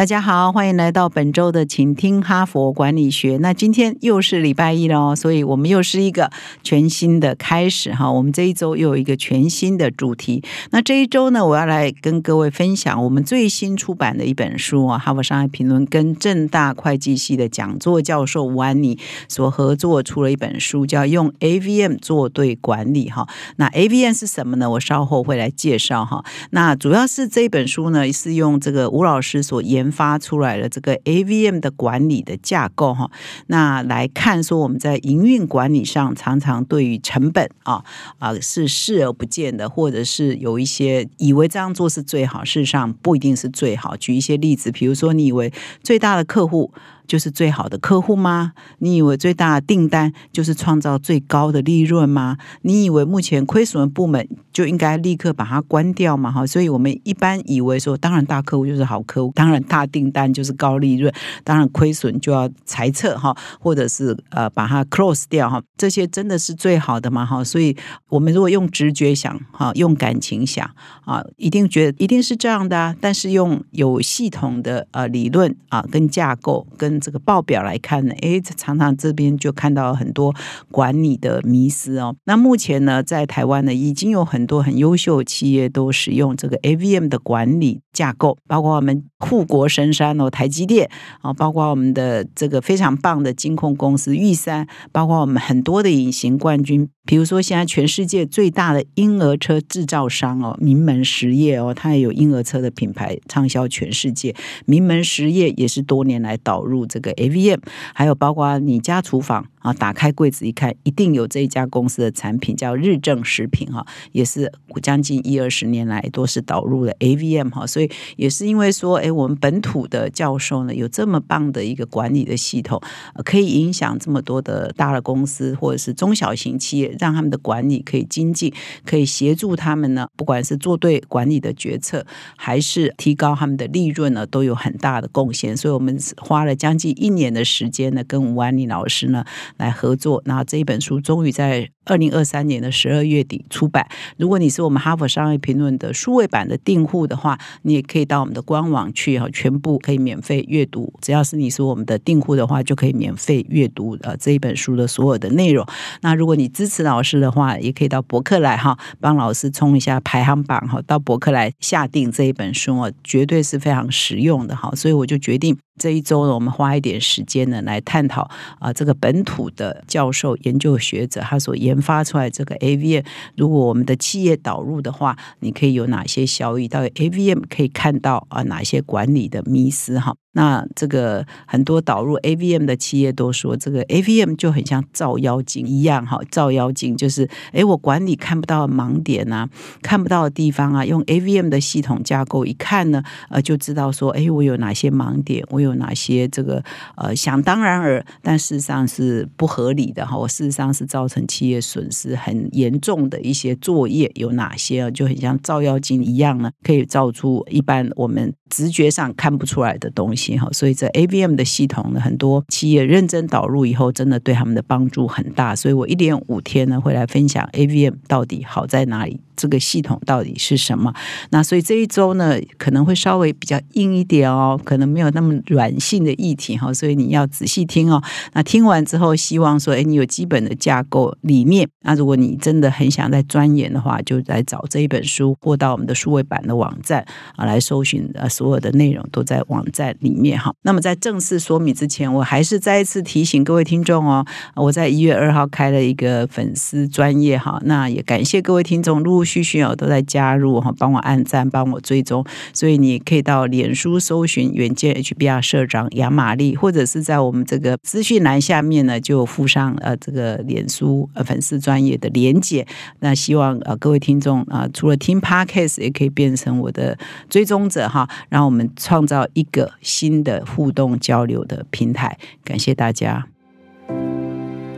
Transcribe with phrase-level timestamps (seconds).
[0.00, 3.36] 大家好，欢迎来到本周的请听哈佛管理学。
[3.42, 6.30] 那今天又是礼拜一了哦，所以我们又是一个
[6.62, 8.10] 全新的开始哈。
[8.10, 10.42] 我们这一周又有一个全新的主题。
[10.70, 23.28] 那这一周呢，我要来跟各位分享我们最新出版的一本书啊，《哈佛商业评论》跟正大会计系的讲座教授吴安妮所合作出了一本书，叫《用 AVM 做对管理》哈。
[23.56, 24.70] 那 AVM 是什么呢？
[24.70, 26.24] 我稍后会来介绍哈。
[26.52, 33.10] 那主要是这本书呢，是用这个吴老师所研发出来了这个 AVM 的管理的架构哈，
[33.46, 37.84] 那来看说我们在营运管理上常常对于成本啊
[38.18, 43.96] 啊是视而不见的，或者是有一些以为这样做是最好，事实上不一定是最好。
[43.96, 46.72] 举一些例子，比如说你以为最大的客户。
[47.10, 48.52] 就是最好的客户吗？
[48.78, 52.36] 你以为最大的订单就是创造最高的利润吗？
[52.62, 56.30] 你以为目前亏损的部门就应该立刻把它关掉吗？
[56.30, 67.26] 哈，所以我们一般以为说，当然大客户就是好客户，当然大订单就是高利润，当然亏损就要裁撤哈，或者是呃把它 close 掉哈，这些真的是最好的吗？
[67.26, 67.76] 哈，所以
[68.08, 70.64] 我们如果用直觉想哈，用感情想
[71.04, 72.94] 啊，一定觉得一定是这样的啊。
[73.00, 80.34] 但是用有系统的呃理论啊，跟架构跟这个报表来看呢，哎，常常这边就看到很多
[80.70, 82.14] 管理的迷思哦。
[82.24, 90.90] 那目前呢，在台湾呢，已经有很多很优秀企业都使用这个 AVM 的管理架构，包括我们护国神山哦，台积电
[91.22, 104.34] 啊，包括我们的这个非常棒的金控公司玉山，包括我们很多的隐形冠军，比如说现在全世界最大的婴儿车制造商哦，名门实业哦，它也有婴儿车的品牌畅销全世界，
[104.66, 106.79] 名门实业也是多年来导入。
[106.86, 107.58] 这个 AVM，
[107.94, 114.50] 还有包括你家厨房啊，打开柜子一看，一定有这一家公司的产品，叫日正食品哈，也是
[114.82, 122.80] 将近一二十年来都是导入了 AVM 哈，所以也是因为说，哎，我们本土的教授呢，有这么棒的一个管理的系统，
[123.24, 128.52] 可以影响这么多的大的公司或者是中小型企业，让他们的管理可以精进，
[128.84, 132.06] 可以协助他们呢，不管是做对管理的决策，
[132.36, 135.56] 还是提高他们的利润呢，都有很大的贡献。
[135.56, 139.24] 所以我们花了将将近一年的时间呢，跟吴安妮老师呢
[139.56, 143.84] 来合作，那这一本书终于在二零二三年的十二月底出版。
[144.16, 150.94] 如果你是我们哈佛商业评论的数位版的订户的话，你也可以到我们的官网去哈，全部可以免费阅读。
[151.02, 155.66] 只要是你是我们的订户的话，就可以免费阅读呃这一本书的所有的内容。
[156.02, 164.70] 那如果你支持老师的话，也可以到博客来哈，帮老师冲一下排行榜哈，到博客来下订这一本书哦，绝对是非常实用的哈。
[164.76, 165.58] 所以我就决定。
[165.80, 168.28] 这一周呢，我们花一点时间呢，来探讨
[168.58, 173.02] 啊，这个本土的教授、研究学者他所研发出来这个 AVM，
[173.34, 176.68] 如果我们的企业导入的话，你可以有哪些效益？
[176.68, 180.14] 到 AVM 可以看到啊，哪些管理的迷思哈？
[180.32, 189.48] 那这个很多导入 AVM 的企业都说，这个 AVM 就很像照妖镜一样哈，照妖镜就是哎，我管理看不到盲点啊，
[189.82, 196.62] 看不到的地方啊，用 AVM 的系统架构一看呢，呃，就知道说，哎，我有哪些盲点，我有哪些这个
[196.96, 210.36] 呃想当然而，但事实上是不合理的哈，我事实上是造成企业损失很严重的一些作业有哪些啊，就很像照妖镜一样呢，可以照出一般我们直觉上看不出来的东西。
[210.36, 215.56] 哈，所以这 AVM 的系统呢，很多企业认真导入以后，真的对他们的帮助很大。
[215.56, 219.20] 所以我一连五天呢，会来分享 AVM 到底好在哪里。
[219.40, 220.92] 这个系统到底是什么？
[221.30, 228.02] 那所以这一周呢，可能会稍微比较硬一点哦，可能没有那么软性的议题哈，所以你要仔细听哦。
[228.34, 231.66] 那听完之后，希望说，哎，你有基本的架构理念。
[231.82, 237.02] 那如果你真的很想再钻研的话，就来找这一本书，或到我们的数位版的网站
[237.36, 240.52] 啊，来搜寻呃所有的内容都在网站里面哈。
[240.62, 244.26] 那么在正式说明之前，我还是再一次提醒各位听众哦，
[244.56, 249.29] 我在一月二号开了一个粉丝专业哈，那也感谢各位听众陆续。
[249.30, 262.66] 需需要都在加入哈，帮我按赞，帮我追踪，所以你可以到脸书搜寻远见 HBR 社长杨玛丽，或者是在我们这个资讯栏下面呢，就附上呃这个脸书呃粉丝专业的连接。
[262.98, 266.98] 那希望呃各位听众啊，除了听 Podcast，也可以变成我的
[267.28, 272.18] 追踪者哈，让我们创造一个新的互动交流的平台。
[272.42, 273.26] 感谢大家。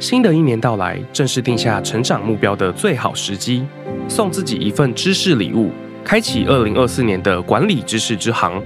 [0.02, 3.64] 新的一年到来，正是定下成长目标的最好时机。
[4.08, 5.70] 送自己一份知识礼物，
[6.02, 8.60] 开启二零二四年的管理知识之行。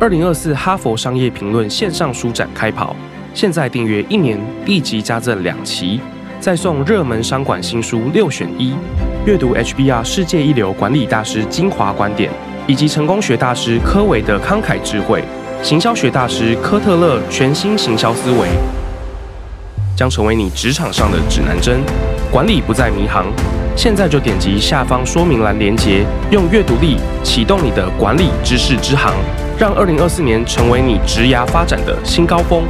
[0.00, 2.96] 二零二四哈佛商业评论线上书展开跑，
[3.34, 6.00] 现在订阅一年立即加赠两期，
[6.40, 8.74] 再送热门商管新书六选一，
[9.26, 12.30] 阅读 HBR 世界一流管理大师精华观点，
[12.66, 15.22] 以及成功学大师科维的慷慨智慧，
[15.62, 18.48] 行销学大师科特勒全新行销思维，
[19.96, 21.80] 将成为你职场上的指南针，
[22.30, 23.26] 管理不再迷航。
[23.74, 29.14] 现在就点击下方说明栏连接，用阅读力启动你的管理知识之航。
[29.58, 32.64] 让二零二四年成为你职涯发展的新高峰。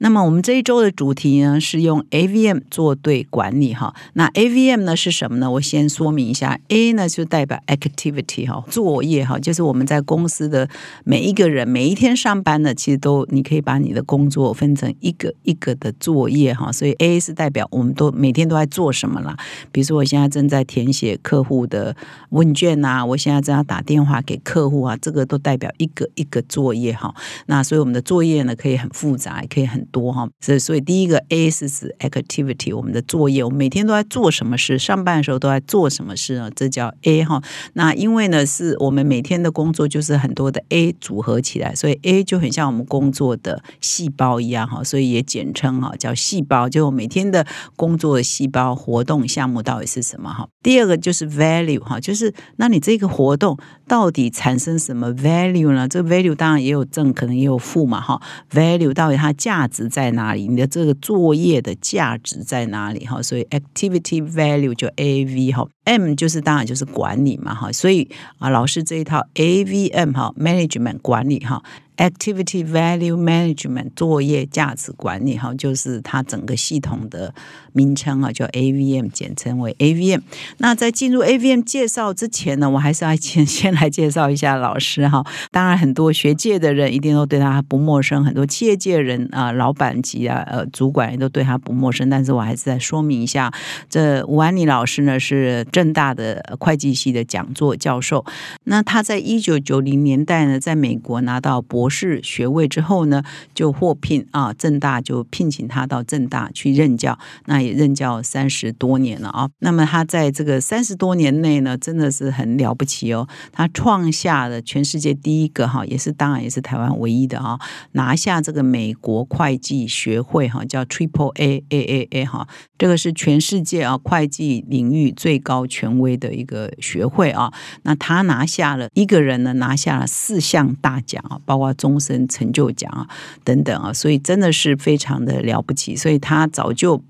[0.00, 3.92] 那么我们这一周的主题呢是用 AVM 做对管理哈。
[4.12, 5.50] 那 AVM 呢是什么呢？
[5.50, 10.68] 我先说明一下，A 呢就代表 activity 哈，作业哈，就是我们在公司的
[11.02, 16.70] 每一个人每一天上班呢，其实都你可以把你的工作分成一个一个的作业哈。
[16.70, 19.36] 所以 A 是代表我们都每天都在做什么啦。
[19.72, 21.96] 比如说我现在正在填写客户的
[22.30, 27.12] 问卷呐，我现在正在打电话给客户啊，这个都代表一个一个作业哈。
[27.46, 29.87] 那所以我们的作业呢可以很复杂，也可以很。
[29.90, 36.50] 多哈，所以所以第一个 A 是指 activity，我们的作业，我每天都在做什么事，上班的时候都在做什么事啊？
[36.54, 37.42] 这叫 A 哈。
[37.74, 47.46] 那因为呢，是我们每天的工作就是很多的 A 组合起来，所以 A 就很像我们工作的细胞一样哈，所以也简称哈叫细胞，就每天的
[47.76, 50.48] 工作的细胞活动项目到底是什么哈？
[50.62, 53.56] 第二个就是 value 哈，就是那你这个活动
[53.86, 55.88] 到底产生什么 value 呢？
[55.88, 58.20] 这个 value 当然也有正，可能也有负嘛哈。
[58.52, 59.77] value 到底它价值。
[59.78, 60.48] 值在哪里？
[60.48, 63.06] 你的这个作业的价值在哪里？
[63.06, 71.62] 哈，所以 activity value 就 A V 哈，M 就是当然就是管理嘛哈，所以啊，老师这一套 A V M 哈，management 管理哈。
[71.98, 77.34] Activity Value Management 作业价值管理哈，就是它整个系统的
[77.72, 80.20] 名称啊，叫 AVM，简称为 AVM。
[80.58, 85.24] 那在进入 AVM 介绍之前呢，我还是要先先来介绍一下老师哈。
[85.50, 92.08] 当然，很多学界的人一定都对他不陌生，很多企业界人啊，老板级啊，呃，主管也都对他不陌生。
[92.08, 93.52] 但是我还是再说明一下，
[93.90, 98.24] 这吴安妮老师呢是正大的会计系的讲座教授。
[98.64, 103.22] 那他在一九九零年代呢，在美国拿到博博士学位之后呢，
[103.54, 109.48] 就获聘啊，正大就聘请他到正大去任教，那也任教三十多年了啊。
[109.60, 117.58] 那么他在这个三十多年内呢，真的是很了不起哦，他创下了全世界第一个哈，也是当然也是台湾唯一的哈，
[117.92, 122.46] 拿下这个美国会计学会哈，叫 Triple A A A A 哈，
[122.76, 127.50] 这个是全世界啊会计领域最高权威的一个学会啊。
[127.84, 133.08] 那他拿下了一个人呢，拿下了四项大奖啊，包括终身成就奖啊，
[133.42, 137.02] 等等啊，所以真的是非常的了不起，所以他早就。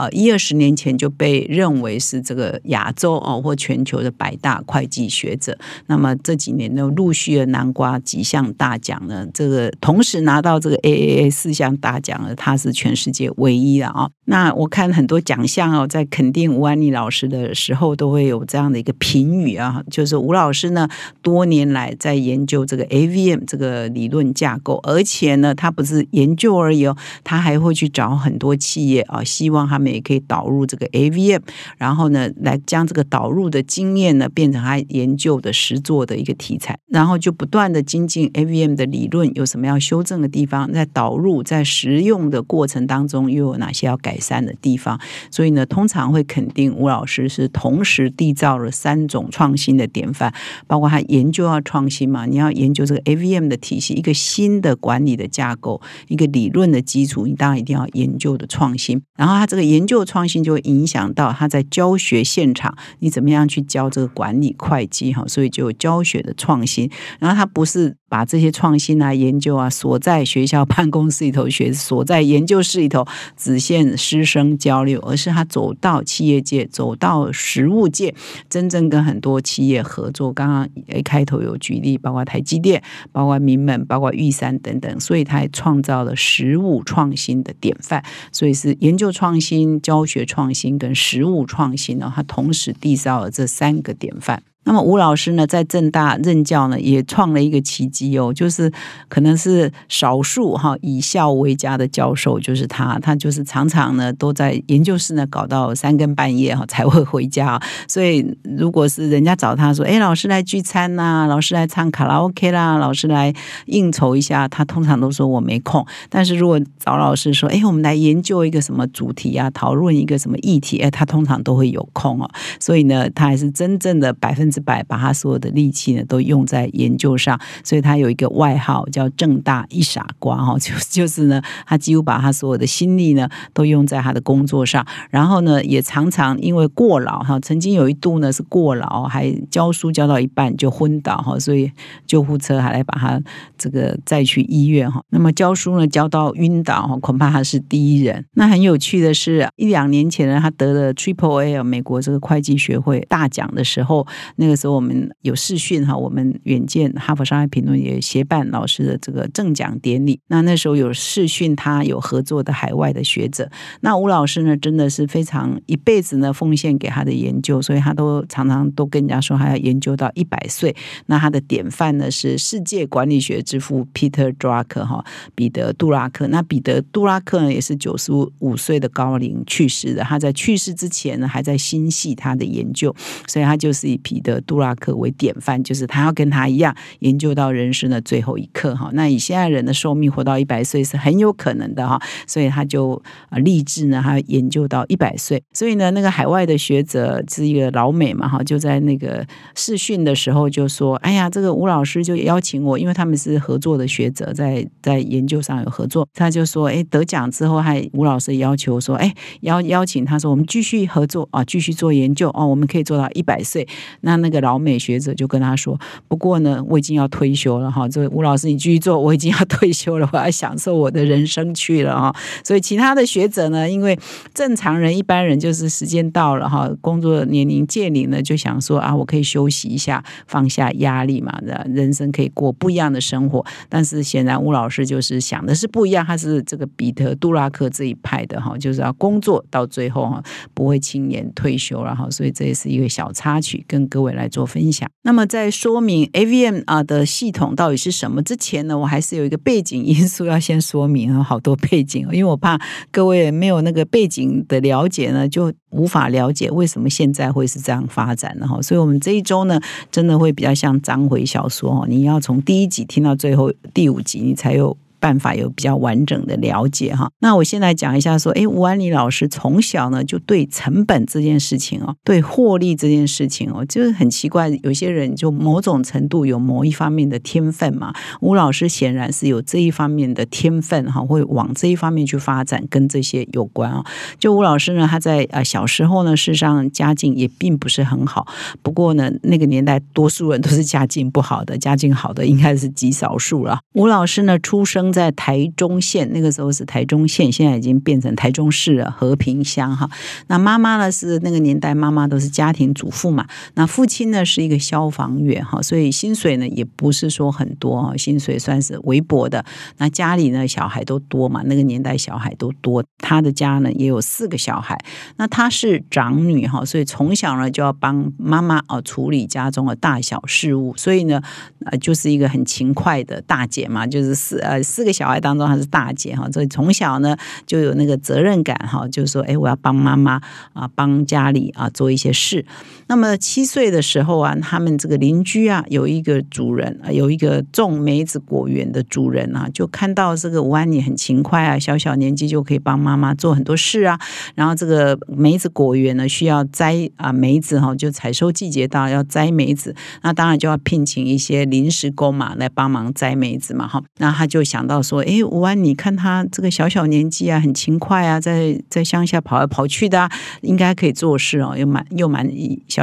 [0.00, 5.58] 呃，一二十年前就被认为是这个亚洲哦或全球的百大会计学者。
[5.88, 14.08] 那么这几年呢，陆续的南瓜几项大奖呢，这个同时拿到这个 AAA 四项大奖呢，他是全世界唯一的啊。
[14.24, 20.88] 那我看很多奖项哦，在肯定吴安妮老师的时候，都会有这样的一个评语啊，就是吴老师呢，
[21.20, 29.89] 多年来在研究这个 AVM 这个理论架构，而且呢，他不是研究而已哦，他还会去找很多企业啊，希望他们。
[29.92, 31.40] 也可以导入这个 AVM，
[31.78, 45.00] 然后呢，来将这个导入的经验呢，变成他研究的实作的一个题材，然后就不断的精进 AVM 的理论，有什么要修正的地方，在导入在实用的过程当中又有哪些要改善的地方？
[45.30, 50.32] 所以呢，通常会肯定吴老师是同时缔造了三种创新的典范，
[50.66, 65.24] 包括他研究要创新嘛，你要研究这个 AVM 的体系，一个新的管理的架构，一个理论的基础，你当然一定要研究的创新，然后他这个研研究创新就会影响到他在教学现场，你怎么样去教这个管理会计哈？
[65.26, 67.96] 所以就教学的创新，然后他不是。
[68.10, 78.12] 把这些创新啊、研究啊锁在学校办公室里头学，锁在研究室里头只限师生交流，而是他走到企业界、走到实务界，
[78.48, 80.32] 真正跟很多企业合作。
[80.32, 88.04] 刚刚一开头有举例，包括台积电、包括名门、包括玉山等等，所以他还创造了实务创新的典范。
[88.32, 94.42] 所以是研究创新、教学创新跟实务创新呢，他同时缔造了这三个典范。
[94.64, 98.70] 那么吴老师呢，在正大任教呢，也创了一个奇迹哦，就是
[99.08, 107.60] 可能是少数哈以校为家的教授，就是他，他就是常常呢都在研究室呢搞到三更半夜哈 才会回家。
[107.88, 113.32] 所以如果是人家找他说，哎，老师来聚餐呐，老师来唱卡拉 OK 啦，老师来
[113.66, 115.84] 应酬一下，他通常都说我没空。
[116.10, 122.30] 但是如果找老师说，哎，我们来研究一个什么主题啊，讨论一个什么议题，哎，他通常都会有空哦。
[122.60, 124.60] 所以呢，他还是真正的百分之。
[124.60, 141.72] 百把他所有的力气呢都用在研究上，所以他有一个外号叫“正大一傻瓜”哈，就就是呢，他几乎把他所有的心力呢都用在他的工作上，然后呢，也常常因为过劳哈，曾经有一度呢是过劳，还教书教到一半就昏倒哈，所以
[142.06, 143.18] 救护车还来把他
[143.56, 145.02] 这个再去医院哈。
[145.08, 148.22] 那么教书呢教到晕倒哈，恐怕他是第一人。
[148.34, 154.06] 那很有趣的是，一两年前呢，他得了 Triple A 美国这个会计学会大奖的时候，
[154.40, 154.50] 那。
[154.50, 160.18] 个时候我们有视讯哈，我们远见哈佛商业评论也协办老师的这个正奖典礼。
[160.26, 163.48] 那那时候有视讯，他有合作的海外的学者。
[163.82, 170.74] 那吴老师呢，真的是非常一辈子呢奉献给他的研究，所以他都常常都跟人家说，他要研究到一百岁。
[171.06, 175.04] 那他的典范呢是世界管理学之父 Peter Drucker 哈，
[175.36, 176.26] 彼得杜拉克。
[176.26, 180.02] 那彼得杜拉克呢也是九十五岁的高龄去世的。
[180.02, 182.92] 他在去世之前呢，还在心系他的研究，
[183.28, 184.29] 所以他就是以彼得。
[184.34, 188.90] 的杜拉克为典范，就是他要跟他一样研究到人生的最后一刻哈。
[188.94, 195.42] 那以现在人的寿命活到一百岁是很有可能的哈，所以他就啊立志呢，他研究到一百岁。
[195.52, 213.66] 所以呢，那个海外的学者是一个老美嘛哈，就在那个试训的时候就说：“哎呀，这个吴老师就邀请我，因为他们是合作的学者，在在研究上有合作。”他就说：“哎，得奖之后，还吴老师要求说：哎，邀邀请他说，我们继续合作啊，继续做研究哦，我们可以做到一百岁。
[214.02, 217.88] 那那。”个老美学者就跟他说：“不过呢，我已经要退休了哈。
[217.88, 222.14] 这吴老师，你继续做，我已经要退休了，我要享受我的人生去了哈。
[222.44, 223.98] 所以其他的学者呢，因为
[224.32, 231.36] 正常人、一般人就是时间到了哈，工作年龄届龄呢，就想说啊，我可以休息一下，放下压力嘛，
[231.66, 233.44] 人生可以过不一样的生活。
[233.68, 240.22] 但是显然吴老师就是想的是不一样，他是这个彼得·杜拉克这一派的哈，就是要工作到最后哈，
[240.54, 242.08] 不会轻言退休了哈。
[242.08, 244.30] 所以这也是一个小插曲，跟各位来。
[244.30, 244.88] 做分享。
[245.02, 252.56] 那么在说明 AVM 啊的系统到底是什么之前呢，我还是有一个背景因素要先说明啊，好多背景，因为我怕
[252.92, 258.62] 各位没有那个背景的了解呢，就无法了解为什么现在会是这样发展的哈。
[258.62, 264.76] 所以，我们这一周呢，真的会比较像章回小说哦，你要从第一集听到最后第五集，你才有。
[265.00, 283.82] 办法有比较完整的了解哈，那我先来讲一下说，哎，吴安妮老师从小呢就对成本这件事情哦，对获利这件事情哦，就是很奇怪，有些人就某种程度有某一方面的天分嘛，吴老师显然是有这一方面的天分哈，会往这一方面去发展，跟这些有关啊。
[284.18, 288.26] 就吴老师呢，他在呃小时候呢，事实上家境也并不是很好，
[288.60, 293.60] 不过呢，那个年代多数人都是家境不好的，家境好的应该是极少数了。
[293.72, 294.89] 吴老师呢，出生。
[294.92, 299.88] 在台中县，那个时候是台中县，现在已经变成台中市了，和平乡哈。
[300.26, 303.26] 那妈妈呢是那个年代，妈妈都是家庭主妇嘛。
[303.54, 309.44] 那父亲呢是一个消防员哈，所以薪水呢也不是说很多哈，薪水算是微薄的。
[309.78, 312.84] 那家里呢小孩都多嘛，那个年代小孩都多。
[312.98, 314.76] 他的家呢也有四个小孩，
[315.16, 321.22] 那他是长女哈，所以从小呢就要帮妈妈哦处理家中的大小事务，所以呢
[321.66, 324.79] 呃就是一个很勤快的大姐嘛，就是四呃四。
[324.80, 327.14] 四个小孩当中，她是大姐哈，所以从小呢
[327.46, 330.18] 就有那个责任感哈，就是说，哎，我要帮妈妈
[330.54, 332.42] 啊，帮家里啊做一些事。
[332.90, 343.98] 那么七岁的时候啊，他们这个邻居啊，有一个主人，有一个种梅子果园的主人啊，就看到这个吴安妮很勤快啊，小小年纪就可以帮妈妈做很多事啊。
[344.34, 353.82] 然后这个梅子果园呢，需要摘啊梅子哈，就采收季节到要摘梅子，那当然就要聘请一些临时工嘛来帮忙摘梅子嘛哈。
[353.98, 354.60] 那他就想。
[354.70, 360.08] 到说，哎，吴安，你看他这个小小年纪啊，很勤快啊，在在乡下跑来跑去的，
[360.42, 362.24] 应该可以做事哦，又蛮又蛮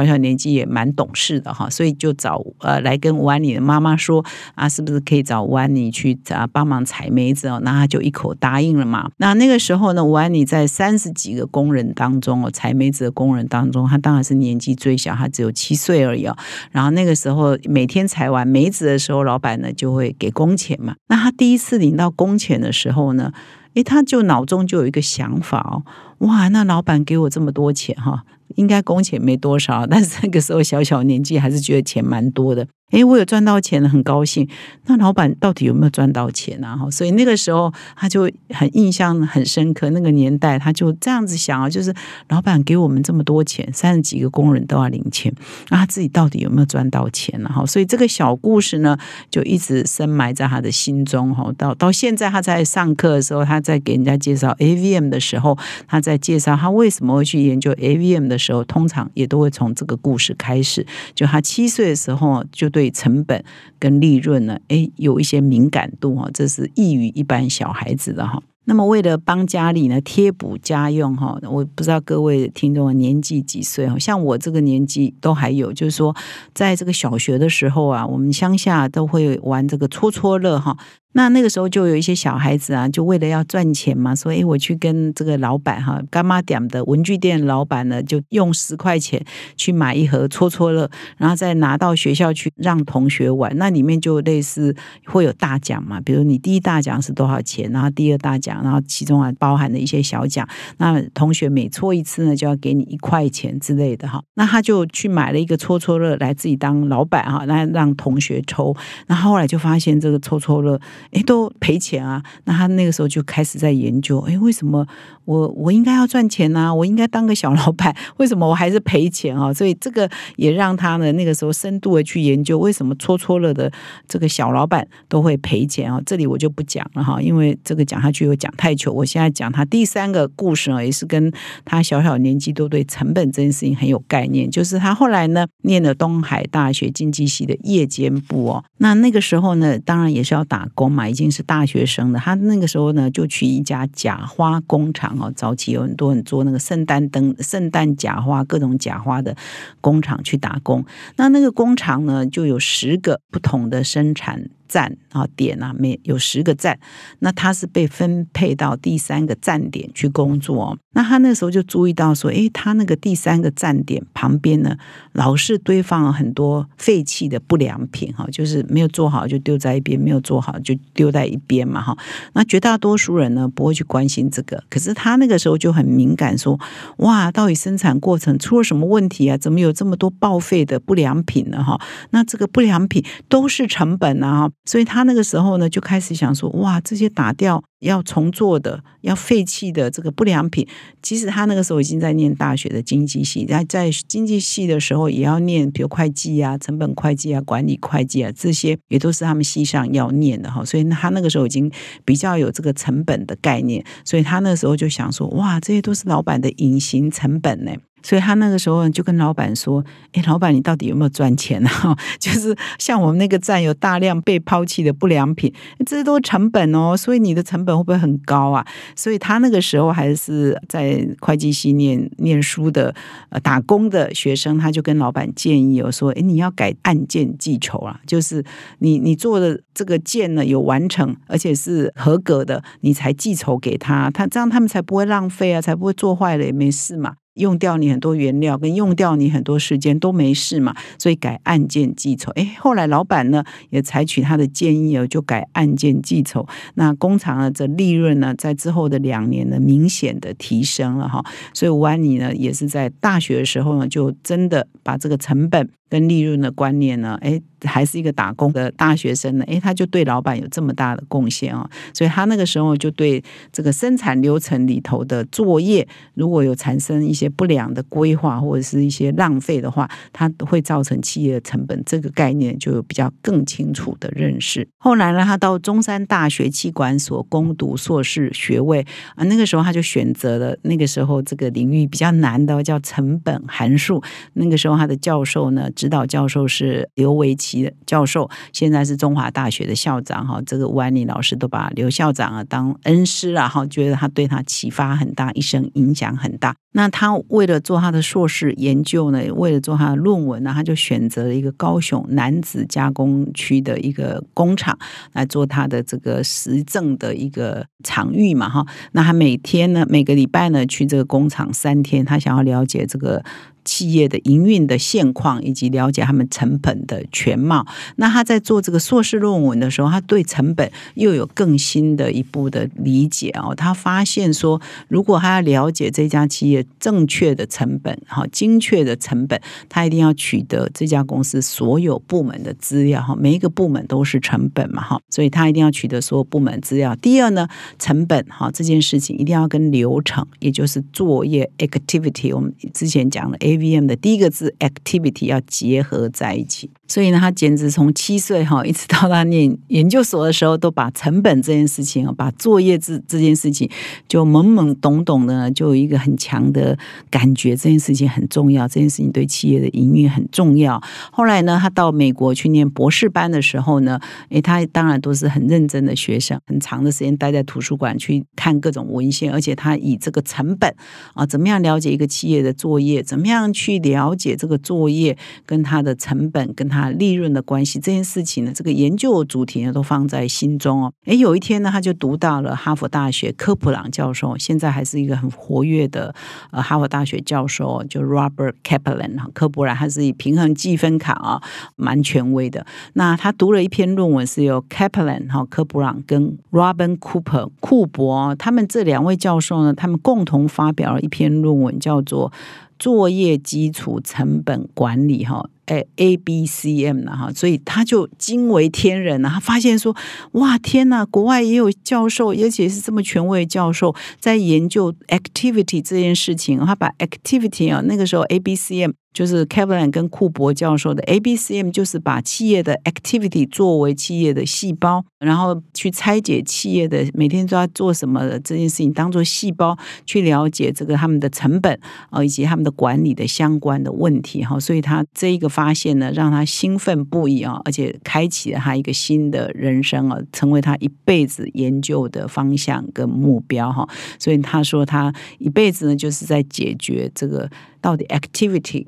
[0.04, 4.22] 小小年纪也蛮懂事的哈，所以就找呃来跟吴安妮的妈妈说
[4.54, 7.58] 啊，是不是可以找吴安妮去啊帮忙采梅子哦？
[7.64, 9.10] 那他就一口答应了嘛。
[9.16, 16.36] 那那个时候呢，吴安妮在三十几个工人当中哦，采梅子的工人当中，他当然是年纪最小，他只有七岁而已哦。
[16.70, 20.94] 然后那个时候每天采完梅子的时候，老板呢就会给工钱嘛。
[21.08, 21.78] 那他第一次。
[21.78, 23.32] 领到工钱的时候呢，
[23.74, 25.84] 诶，他就脑中就有一个想法哦，
[26.26, 28.24] 哇，那老板给我这么多钱哈，
[28.56, 32.66] 应该工钱没多少，但是那个时候小小年纪还是觉得钱蛮多的。
[32.92, 34.48] 诶，我有赚到钱了，很高兴。
[34.86, 36.74] 那老板到底有没有赚到钱啊？
[36.74, 39.90] 哈，所以那个时候他就很印象很深刻。
[39.90, 41.92] 那个年代他就这样子想啊，就是
[42.30, 45.30] 老板给我们这么多钱，三十几个工人都要领钱，
[45.68, 47.50] 那他自己到底有没有赚到钱呢？
[47.54, 48.96] 哈，所以这个小故事呢，
[49.30, 51.34] 就一直深埋在他的心中。
[51.34, 60.86] 哈，到到现在他在上课的时候，他在给人家介绍 AVM 的时候，他在介绍他为什么会去研究 AVM 的时候，通常也都会从这个故事开始。
[61.14, 62.92] 就他七岁的时候就对。
[62.98, 63.44] 成本
[63.78, 68.42] 跟利润呢，哎，有一些敏感度哈，这是异于一般小孩子的哈。
[68.64, 76.16] 那么为了帮家里呢贴补家用哈，我不知道各位听众年纪几岁哈，像我这个年纪都还有，就是说
[76.52, 80.76] 在这个小学的时候啊，我们乡下都会玩这个戳戳乐哈。
[81.12, 89.24] 那那个时候就有一些小孩子啊，就为了要赚钱嘛，说哎，我去跟这个老板哈，干妈点的文具店老板呢，就用十块钱
[89.56, 93.50] 去买一盒戳戳乐，然后再拿到学校去让同学玩。
[93.56, 100.46] 那里面就类似会有大奖嘛，比如你第一大奖是多少钱，然后第二大奖，然后其中还包含了一些小奖。
[100.76, 104.22] 那同学每戳一次呢，就要给你一块钱之类的哈。
[104.34, 108.76] 那他就去买了一个戳戳乐来自己当老板哈，那让同学抽。
[109.06, 110.78] 那后来就发现这个戳戳乐。
[111.12, 112.22] 哎，都赔钱啊！
[112.44, 114.86] 那他那个时候就开始在研究，哎，为什么
[115.28, 116.74] 我我应该要赚钱呐？
[116.74, 119.52] 我应该当个小老板，为什么我还是赔钱啊？
[119.52, 123.70] 所以这个也让他呢那个时候深度的去研究，为什么戳戳乐的
[124.08, 126.00] 这个小老板都会赔钱啊？
[126.04, 128.92] 这里我就不讲了哈，因为这个讲下去又讲太久。
[128.92, 131.32] 我现在讲他第三个故事啊，也是跟
[131.64, 140.88] 他小小年纪都对成本这件事情很有概念，就是他后来呢念了东海大学经济系的夜间部哦，那那个时候呢，当然也是要打工。
[140.88, 142.18] 嘛，已经是大学生了。
[142.18, 145.32] 他那个时候呢，就去一家假花工厂哦。
[145.34, 149.36] 早期有很多人做那个圣诞灯、圣诞假花、各种假花的
[149.80, 150.84] 工厂去打工。
[151.16, 154.50] 那那个工厂呢，就有十个不同的生产。
[154.68, 156.78] 站啊点啊，每有十个站，
[157.20, 160.78] 那他是被分配到第三个站点去工作。
[160.92, 164.76] 那他那时候就注意到说，诶，他那个第三个站点旁边呢，
[165.12, 171.96] 老是堆放了很多废弃的不良品哈，就是没有做好就丢在一边，没有做好就丢在一边嘛哈。
[172.34, 176.58] 那绝大多数人呢不会去关心这个，可是他那个时候就很敏感，说
[176.98, 179.36] 哇，到底生产过程出了什么问题啊？
[179.36, 181.62] 怎么有这么多报废的不良品呢？
[181.62, 184.50] 哈，那这个不良品都是成本啊。
[184.68, 190.68] 所以他那个时候呢，就开始想说：哇，这些打掉要重做的、要废弃的这个不良品，
[191.02, 200.62] 其实他那个时候已经在念大学的经济系，在在经济系的时候也要念，比如会计啊、成本会计啊、管理会计啊，这些也都是他们系上要念的哈。
[200.62, 201.72] 所以他那个时候已经
[202.04, 207.72] 比较有这个成本的概念，所以他那时候就想说：哇，这些都是老板的隐形成本呢。
[208.08, 211.94] 所以他那个时候就跟老板说：“哎，老板，你到底有没有赚钱啊？
[212.18, 215.52] 就是像我们那个站有大量被抛弃的不良品，
[215.84, 216.96] 这都是成本哦。
[216.96, 218.66] 所以你的成本会不会很高啊？
[218.96, 222.94] 所以他那个时候还是在会计系念念书的
[223.28, 228.42] 呃打工的学生，他就跟老板建议我说：哎，你要改案件计酬啊，就是
[228.78, 242.30] 你你做的这个件呢有完成，而且是合格的，你才计酬给他，他这样他们才不会浪费啊，才不会做坏了也没事嘛。”用掉你很多原料，跟用掉你很多时间都没事嘛，所以改案件计酬。
[242.32, 246.46] 哎，后来老板呢也采取他的建议哦，就改案件计酬。
[246.74, 251.24] 那工厂呢这利润呢，在之后的两年呢，明显的提升了哈。
[251.54, 255.68] 所以吴安妮呢，也是在大学的时候呢，就真的把这个成本。
[255.88, 257.18] 跟利润的观念呢？
[257.22, 259.44] 哎，还是一个打工的大学生呢？
[259.48, 261.68] 哎，他就对老板有这么大的贡献哦！
[261.94, 271.82] 所以他那个时候就对这个生产流程里头的作业，如果有产生一些不良的规划或者是一些浪费的话，它会造成企业的成本。
[271.86, 274.68] 这个概念就有比较更清楚的认识。
[274.76, 284.02] 后来呢，他到中山大学气管所攻读硕士学位啊，那个时候他就选择了那个时候这个领域比较难的叫成本函数。
[284.34, 285.70] 那个时候他的教授呢。
[285.78, 290.42] 指导教授是刘维奇教授，现在是中华大学的校长哈。
[290.44, 296.56] 这个吴安妮老师都把刘校长啊当恩师啊，哈，觉得他对他启发很大，一生影响很大。
[296.78, 304.78] 那他为了做他的硕士研究呢，为了做他的论文呢，他就选择了一个高雄男子加工区的一个工厂
[305.12, 308.64] 来做他的这个实证的一个场域嘛，哈。
[308.92, 313.24] 那他每天呢，每个礼拜呢去这个工厂三天，他想要了解这个。
[313.64, 317.66] 企业的营运的现况，以及了解他们成本的全貌。
[317.96, 323.54] 那他在做这个硕士论文的时候，他对成本又有更新的一步的理解哦。
[323.54, 336.94] 他发现说，如果他要了解这家企业正确的成本，哈，精确的成本，他一定要取得这家公司所有部门的资料，哈，每一个部门都是成本嘛，哈，所以他一定要取得所有部门资料。
[336.96, 346.70] 第二呢，成本，哈，这件事情一定要跟流程，也就是作业 activity，我们之前讲的 AVM 的第一个字 activity 要结合在一起。
[346.88, 353.70] 所以呢，他简直从七岁哈一直到他念研究所的时候，都把成本这件事情啊把作业这这件事情，
[354.08, 356.78] 就懵懵懂懂的，就有一个很强的
[357.10, 360.82] 感觉，这件事情很重要，这件事情对企业的营运很重要。
[361.12, 370.74] 后来呢，他到美国去念博士班的时候呢，诶，他当然都是很认真的学生，很长的时间待在图书馆去看各种文献，而且他以这个成本
[371.12, 376.77] 啊，怎么样了解一个企业的作业，怎么样去了解这个作业跟他的成本跟他。
[376.78, 380.92] 啊，利润的关系这件事情呢，这个研究主题呢都放在心中哦。
[381.06, 386.14] 诶，有一天呢，他就读到了哈佛大学科普朗教授，现在还是一个很活跃的
[386.50, 391.42] 呃哈佛大学教授，就 Robert Kaplan 哈科普朗，他是以平衡计分卡啊，
[391.76, 392.64] 蛮权威的。
[392.92, 402.32] 那他读了一篇论文，是由 Kaplan 哈科普朗跟 Robin Cooper 库伯他们这两位教授呢，他们共同发表了一篇论文，叫做
[402.78, 405.48] 作业基础成本管理哈。
[405.68, 407.16] 哎，A B C M 呢？
[407.16, 409.28] 哈，所以他就惊为天人了。
[409.28, 409.94] 他发现说
[410.32, 416.58] ：“哇，天呐，国外也有教授，而且是这么权威的教授，在研究 activity 这件事情。
[416.58, 429.76] 他把 activity 啊，那个时候 A B C M。”就是 Kevin 跟库伯教授的 ABCM，就是把企业的 activity 作为企业的细胞，然后去拆解企业的每天都要做什么的这件事情，当做细胞
[430.06, 434.60] 去了解这个他们的成本啊，以及他们的管理的相关的问题哈。
[434.60, 443.84] 所以他这一个发现呢，让他兴奋不已啊，而且开启了他一个新的人生啊，成为他一辈子研究的方向跟目标哈。
[444.20, 447.50] 所以他说他一辈子呢，就是在解决这个。
[447.80, 448.86] 到底 activity，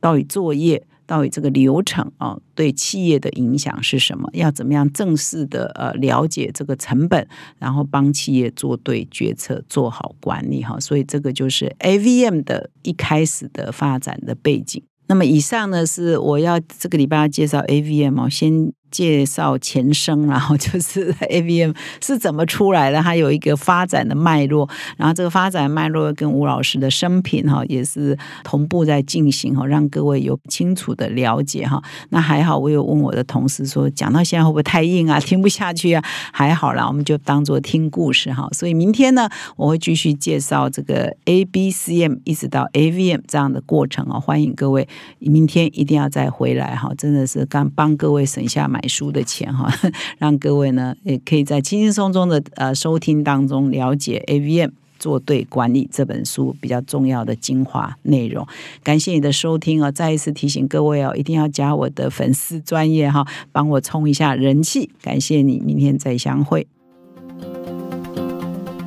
[0.00, 4.28] 到底作业，到底这个流程啊，对企业的影响是什么？
[4.32, 7.26] 要怎么样正式的呃了解这个成本，
[7.58, 10.78] 然后帮企业做对决策，做好管理哈。
[10.80, 14.82] 所以这个就是 AVM 的一开始的发展的背景。
[15.12, 18.72] 那么以上呢是我要这个礼拜要介绍 AVM，先。
[18.92, 31.82] 介绍前生，然后就是 AVM 是怎么出来的，它有一个发展的脉络，然后这个发展脉络跟吴老师的生平哈也是同步在进行哈，让各位有清楚的了解哈。
[32.10, 36.02] 那还好，我有问我的同事说，讲到现在会不会太硬啊，听不下去啊？
[36.32, 38.48] 还好啦，我们就当做听故事哈。
[38.52, 44.18] 所以明天呢，我会继续介绍这个 ABCM 一直到 AVM 这样的过程哦。
[44.20, 48.68] 欢迎各位明天一定要再回来哈，真的是刚帮各位省下。
[48.72, 49.72] 买买书的钱哈，
[50.18, 58.44] 让各位呢也可以在轻轻松松的呃收听当中了解 AVM 做对管理这本书比较重要的精华内容。
[58.82, 64.90] 感谢你的收听哦，再一次提醒各位哦，一定要加我的粉丝专业哈，帮我冲一下人气。
[65.00, 66.66] 感谢你，明天再相会。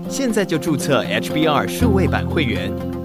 [0.10, 2.72] 现在就注册 HBR 数位版会员，